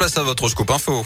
place 0.00 0.16
à 0.16 0.22
votre 0.22 0.48
scoop 0.48 0.70
info. 0.70 1.04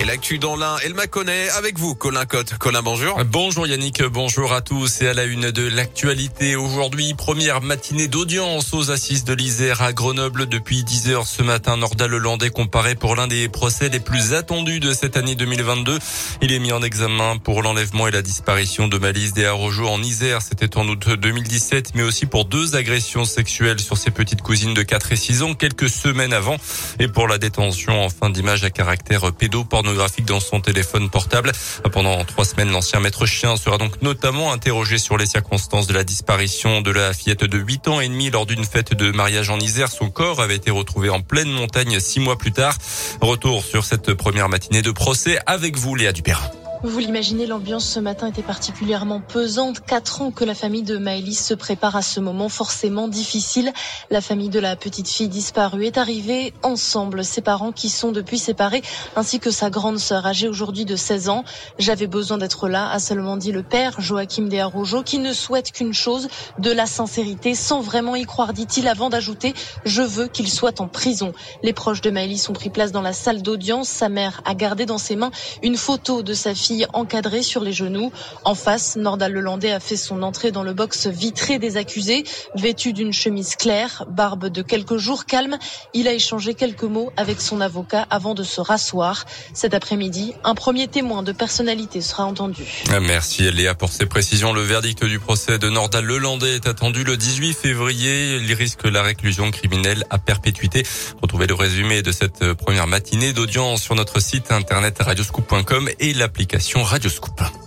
Et 0.00 0.06
l'actu 0.06 0.38
dans 0.38 0.56
l'un, 0.56 0.78
elle 0.82 0.94
m'a 0.94 1.06
connaît 1.06 1.50
avec 1.50 1.78
vous, 1.78 1.94
Colin 1.94 2.24
Cotte. 2.24 2.54
Colin, 2.56 2.80
bonjour. 2.80 3.22
Bonjour 3.26 3.66
Yannick, 3.66 4.02
bonjour 4.04 4.54
à 4.54 4.62
tous. 4.62 5.02
Et 5.02 5.08
à 5.08 5.12
la 5.12 5.24
une 5.24 5.50
de 5.50 5.68
l'actualité 5.68 6.56
aujourd'hui, 6.56 7.12
première 7.12 7.60
matinée 7.60 8.08
d'audience 8.08 8.72
aux 8.72 8.90
assises 8.90 9.24
de 9.24 9.34
l'Isère 9.34 9.82
à 9.82 9.92
Grenoble 9.92 10.46
depuis 10.46 10.84
10 10.84 11.10
heures 11.10 11.26
ce 11.26 11.42
matin. 11.42 11.76
Nordal 11.76 12.12
Lelandais 12.12 12.48
comparé 12.48 12.94
pour 12.94 13.14
l'un 13.14 13.26
des 13.26 13.50
procès 13.50 13.90
les 13.90 14.00
plus 14.00 14.32
attendus 14.32 14.80
de 14.80 14.94
cette 14.94 15.18
année 15.18 15.34
2022. 15.34 15.98
Il 16.40 16.50
est 16.50 16.60
mis 16.60 16.72
en 16.72 16.82
examen 16.82 17.36
pour 17.36 17.60
l'enlèvement 17.60 18.08
et 18.08 18.10
la 18.10 18.22
disparition 18.22 18.88
de 18.88 18.96
Malise 18.96 19.34
Desarrojo 19.34 19.86
en 19.86 20.02
Isère. 20.02 20.40
C'était 20.40 20.78
en 20.78 20.88
août 20.88 21.10
2017, 21.10 21.90
mais 21.94 22.04
aussi 22.04 22.24
pour 22.24 22.46
deux 22.46 22.74
agressions 22.74 23.26
sexuelles 23.26 23.80
sur 23.80 23.98
ses 23.98 24.10
petites 24.10 24.40
cousines 24.40 24.72
de 24.72 24.82
4 24.82 25.12
et 25.12 25.16
6 25.16 25.42
ans 25.42 25.52
quelques 25.52 25.90
semaines 25.90 26.32
avant. 26.32 26.56
Et 27.00 27.08
pour 27.08 27.28
la 27.28 27.36
détention 27.36 28.02
en 28.02 28.08
fin 28.08 28.30
d'image 28.30 28.64
à 28.64 28.70
caractère 28.70 29.30
pédopornographique 29.34 29.89
dans 30.26 30.40
son 30.40 30.60
téléphone 30.60 31.10
portable. 31.10 31.52
Pendant 31.92 32.24
trois 32.24 32.44
semaines, 32.44 32.70
l'ancien 32.70 33.00
maître 33.00 33.26
chien 33.26 33.56
sera 33.56 33.78
donc 33.78 34.02
notamment 34.02 34.52
interrogé 34.52 34.98
sur 34.98 35.16
les 35.16 35.26
circonstances 35.26 35.86
de 35.86 35.94
la 35.94 36.04
disparition 36.04 36.80
de 36.80 36.90
la 36.90 37.12
fillette 37.12 37.44
de 37.44 37.58
8 37.58 37.88
ans 37.88 38.00
et 38.00 38.08
demi 38.08 38.30
lors 38.30 38.46
d'une 38.46 38.64
fête 38.64 38.94
de 38.94 39.10
mariage 39.10 39.50
en 39.50 39.58
Isère. 39.58 39.90
Son 39.90 40.10
corps 40.10 40.40
avait 40.40 40.56
été 40.56 40.70
retrouvé 40.70 41.10
en 41.10 41.20
pleine 41.20 41.50
montagne 41.50 42.00
six 42.00 42.20
mois 42.20 42.38
plus 42.38 42.52
tard. 42.52 42.76
Retour 43.20 43.64
sur 43.64 43.84
cette 43.84 44.14
première 44.14 44.48
matinée 44.48 44.82
de 44.82 44.90
procès 44.90 45.38
avec 45.46 45.76
vous, 45.76 45.94
Léa 45.94 46.12
Dupérin. 46.12 46.50
Vous 46.82 46.98
l'imaginez, 46.98 47.44
l'ambiance 47.44 47.84
ce 47.84 48.00
matin 48.00 48.26
était 48.26 48.40
particulièrement 48.40 49.20
pesante. 49.20 49.80
Quatre 49.80 50.22
ans 50.22 50.30
que 50.30 50.44
la 50.44 50.54
famille 50.54 50.82
de 50.82 50.96
Maëlys 50.96 51.38
se 51.38 51.52
prépare 51.52 51.94
à 51.94 52.00
ce 52.00 52.20
moment 52.20 52.48
forcément 52.48 53.06
difficile. 53.06 53.70
La 54.08 54.22
famille 54.22 54.48
de 54.48 54.58
la 54.58 54.76
petite 54.76 55.06
fille 55.06 55.28
disparue 55.28 55.84
est 55.84 55.98
arrivée 55.98 56.54
ensemble. 56.62 57.22
Ses 57.22 57.42
parents 57.42 57.72
qui 57.72 57.90
sont 57.90 58.12
depuis 58.12 58.38
séparés, 58.38 58.80
ainsi 59.14 59.40
que 59.40 59.50
sa 59.50 59.68
grande 59.68 59.98
sœur 59.98 60.24
âgée 60.24 60.48
aujourd'hui 60.48 60.86
de 60.86 60.96
16 60.96 61.28
ans. 61.28 61.44
J'avais 61.78 62.06
besoin 62.06 62.38
d'être 62.38 62.66
là, 62.66 62.90
a 62.90 62.98
seulement 62.98 63.36
dit 63.36 63.52
le 63.52 63.62
père, 63.62 64.00
Joachim 64.00 64.44
Desarrojo, 64.44 65.02
qui 65.02 65.18
ne 65.18 65.34
souhaite 65.34 65.72
qu'une 65.72 65.92
chose, 65.92 66.28
de 66.58 66.72
la 66.72 66.86
sincérité, 66.86 67.54
sans 67.54 67.82
vraiment 67.82 68.16
y 68.16 68.24
croire, 68.24 68.54
dit-il, 68.54 68.88
avant 68.88 69.10
d'ajouter, 69.10 69.52
je 69.84 70.00
veux 70.00 70.28
qu'il 70.28 70.48
soit 70.48 70.80
en 70.80 70.88
prison. 70.88 71.34
Les 71.62 71.74
proches 71.74 72.00
de 72.00 72.08
Maëlys 72.08 72.48
ont 72.48 72.54
pris 72.54 72.70
place 72.70 72.90
dans 72.90 73.02
la 73.02 73.12
salle 73.12 73.42
d'audience. 73.42 73.90
Sa 73.90 74.08
mère 74.08 74.40
a 74.46 74.54
gardé 74.54 74.86
dans 74.86 74.96
ses 74.96 75.16
mains 75.16 75.30
une 75.62 75.76
photo 75.76 76.22
de 76.22 76.32
sa 76.32 76.54
fille 76.54 76.69
encadrée 76.92 77.42
sur 77.42 77.62
les 77.62 77.72
genoux. 77.72 78.12
En 78.44 78.54
face, 78.54 78.96
Nordal 78.96 79.32
Lelandais 79.32 79.72
a 79.72 79.80
fait 79.80 79.96
son 79.96 80.22
entrée 80.22 80.50
dans 80.50 80.62
le 80.62 80.72
box 80.72 81.06
vitré 81.06 81.58
des 81.58 81.76
accusés, 81.76 82.24
vêtu 82.54 82.92
d'une 82.92 83.12
chemise 83.12 83.56
claire, 83.56 84.04
barbe 84.08 84.46
de 84.46 84.62
quelques 84.62 84.96
jours 84.96 85.26
calme. 85.26 85.58
Il 85.94 86.08
a 86.08 86.12
échangé 86.12 86.54
quelques 86.54 86.84
mots 86.84 87.12
avec 87.16 87.40
son 87.40 87.60
avocat 87.60 88.06
avant 88.10 88.34
de 88.34 88.42
se 88.42 88.60
rasseoir. 88.60 89.24
Cet 89.54 89.74
après-midi, 89.74 90.34
un 90.44 90.54
premier 90.54 90.88
témoin 90.88 91.22
de 91.22 91.32
personnalité 91.32 92.00
sera 92.00 92.24
entendu. 92.24 92.84
Merci 93.00 93.50
Léa 93.50 93.74
pour 93.74 93.90
ces 93.90 94.06
précisions. 94.06 94.52
Le 94.52 94.62
verdict 94.62 95.04
du 95.04 95.18
procès 95.18 95.58
de 95.58 95.68
Nordal 95.68 96.04
Lelandais 96.04 96.54
est 96.54 96.66
attendu 96.66 97.04
le 97.04 97.16
18 97.16 97.54
février. 97.54 98.36
Il 98.36 98.52
risque 98.54 98.84
la 98.84 99.02
réclusion 99.02 99.50
criminelle 99.50 100.04
à 100.10 100.18
perpétuité. 100.18 100.84
Retrouvez 101.22 101.46
le 101.46 101.54
résumé 101.54 102.02
de 102.02 102.12
cette 102.12 102.52
première 102.54 102.86
matinée 102.86 103.32
d'audience 103.32 103.82
sur 103.82 103.94
notre 103.94 104.20
site 104.20 104.52
internet 104.52 104.98
radioscoop.com 105.00 105.88
et 105.98 106.14
l'application 106.14 106.59
Radioscoop. 106.60 107.59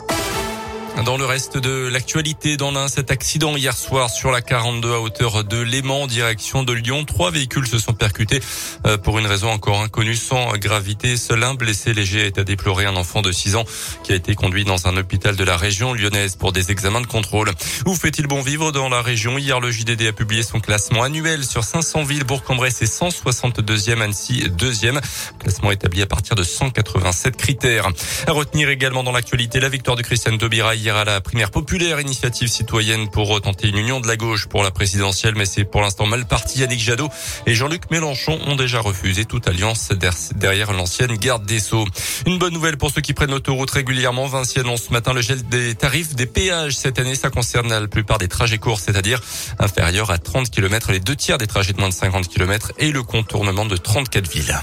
Dans 1.01 1.17
le 1.17 1.25
reste 1.25 1.57
de 1.57 1.87
l'actualité, 1.87 2.55
dans 2.55 2.71
l'un, 2.71 2.87
cet 2.87 3.09
accident 3.09 3.57
hier 3.57 3.75
soir 3.75 4.11
sur 4.11 4.31
la 4.31 4.41
42 4.41 4.93
à 4.93 4.99
hauteur 4.99 5.43
de 5.43 5.57
Léman, 5.59 6.05
direction 6.05 6.63
de 6.63 6.71
Lyon. 6.71 7.03
Trois 7.03 7.31
véhicules 7.31 7.67
se 7.67 7.79
sont 7.79 7.93
percutés 7.93 8.39
euh, 8.85 8.97
pour 8.97 9.17
une 9.17 9.25
raison 9.25 9.49
encore 9.49 9.81
inconnue, 9.81 10.15
sans 10.15 10.55
gravité. 10.57 11.17
Seul 11.17 11.43
un 11.43 11.55
blessé 11.55 11.93
léger 11.93 12.27
est 12.27 12.37
à 12.37 12.43
déplorer, 12.43 12.85
un 12.85 12.95
enfant 12.95 13.21
de 13.21 13.31
6 13.31 13.55
ans 13.55 13.65
qui 14.03 14.13
a 14.13 14.15
été 14.15 14.35
conduit 14.35 14.65
dans 14.65 14.87
un 14.87 14.95
hôpital 14.95 15.35
de 15.35 15.43
la 15.43 15.57
région 15.57 15.93
lyonnaise 15.93 16.35
pour 16.35 16.53
des 16.53 16.71
examens 16.71 17.01
de 17.01 17.07
contrôle. 17.07 17.51
Où 17.85 17.95
fait-il 17.95 18.27
bon 18.27 18.41
vivre 18.41 18.71
dans 18.71 18.87
la 18.87 19.01
région? 19.01 19.37
Hier, 19.37 19.59
le 19.59 19.71
JDD 19.71 20.03
a 20.07 20.13
publié 20.13 20.43
son 20.43 20.59
classement 20.59 21.03
annuel 21.03 21.43
sur 21.43 21.63
500 21.63 22.03
villes. 22.03 22.23
Bourg-en-Bresse 22.23 22.81
est 22.83 23.01
162e, 23.01 23.99
Annecy 23.99 24.43
2e. 24.43 25.01
Classement 25.39 25.71
établi 25.71 26.03
à 26.03 26.07
partir 26.07 26.35
de 26.35 26.43
187 26.43 27.35
critères. 27.35 27.89
À 28.27 28.31
retenir 28.31 28.69
également 28.69 29.03
dans 29.03 29.11
l'actualité 29.11 29.59
la 29.59 29.69
victoire 29.69 29.97
de 29.97 30.03
Christiane 30.03 30.37
Taubira 30.37 30.75
hier 30.83 30.97
à 30.97 31.05
la 31.05 31.21
primaire 31.21 31.49
populaire 31.49 32.01
initiative 32.01 32.49
citoyenne 32.49 33.09
pour 33.09 33.39
tenter 33.39 33.69
une 33.69 33.77
union 33.77 34.01
de 34.01 34.07
la 34.07 34.17
gauche 34.17 34.47
pour 34.47 34.63
la 34.63 34.71
présidentielle, 34.71 35.33
mais 35.33 35.45
c'est 35.45 35.63
pour 35.63 35.79
l'instant 35.79 36.05
mal 36.05 36.25
parti. 36.25 36.59
Yannick 36.59 36.81
Jadot 36.81 37.09
et 37.45 37.55
Jean-Luc 37.55 37.89
Mélenchon 37.89 38.37
ont 38.47 38.57
déjà 38.57 38.81
refusé 38.81 39.23
toute 39.23 39.47
alliance 39.47 39.93
derrière 40.35 40.73
l'ancienne 40.73 41.15
garde 41.15 41.45
des 41.45 41.61
Sceaux. 41.61 41.85
Une 42.25 42.37
bonne 42.37 42.53
nouvelle 42.53 42.75
pour 42.75 42.91
ceux 42.91 42.99
qui 42.99 43.13
prennent 43.13 43.31
l'autoroute 43.31 43.71
régulièrement. 43.71 44.27
Vinci 44.27 44.59
annonce 44.59 44.83
ce 44.83 44.91
matin 44.91 45.13
le 45.13 45.21
gel 45.21 45.41
des 45.47 45.73
tarifs 45.73 46.15
des 46.15 46.25
péages. 46.25 46.75
Cette 46.75 46.99
année, 46.99 47.15
ça 47.15 47.29
concerne 47.29 47.69
la 47.69 47.87
plupart 47.87 48.17
des 48.17 48.27
trajets 48.27 48.57
courts, 48.57 48.81
c'est-à-dire 48.81 49.21
inférieurs 49.59 50.11
à 50.11 50.17
30 50.17 50.49
km, 50.49 50.91
les 50.91 50.99
deux 50.99 51.15
tiers 51.15 51.37
des 51.37 51.47
trajets 51.47 51.71
de 51.71 51.79
moins 51.79 51.89
de 51.89 51.93
50 51.93 52.27
km 52.27 52.73
et 52.77 52.91
le 52.91 53.03
contournement 53.03 53.65
de 53.65 53.77
34 53.77 54.29
villes. 54.29 54.59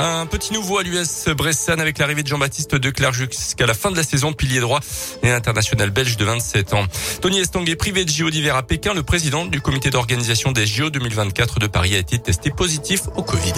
Un 0.00 0.26
petit 0.26 0.52
nouveau 0.52 0.78
à 0.78 0.84
l'US 0.84 1.26
Bressan 1.36 1.80
avec 1.80 1.98
l'arrivée 1.98 2.22
de 2.22 2.28
Jean-Baptiste 2.28 2.76
Declerc 2.76 3.12
jusqu'à 3.12 3.66
la 3.66 3.74
fin 3.74 3.90
de 3.90 3.96
la 3.96 4.04
saison, 4.04 4.32
pilier 4.32 4.60
droit 4.60 4.78
et 5.24 5.30
international 5.32 5.90
belge 5.90 6.16
de 6.16 6.24
27 6.24 6.72
ans. 6.74 6.84
Tony 7.20 7.40
Estanguet, 7.40 7.74
privé 7.74 8.04
de 8.04 8.08
JO 8.08 8.30
d'hiver 8.30 8.54
à 8.54 8.62
Pékin, 8.62 8.94
le 8.94 9.02
président 9.02 9.44
du 9.44 9.60
comité 9.60 9.90
d'organisation 9.90 10.52
des 10.52 10.68
JO 10.68 10.90
2024 10.90 11.58
de 11.58 11.66
Paris 11.66 11.96
a 11.96 11.98
été 11.98 12.16
testé 12.20 12.50
positif 12.50 13.08
au 13.16 13.24
Covid. 13.24 13.54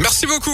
Merci 0.00 0.26
beaucoup. 0.26 0.50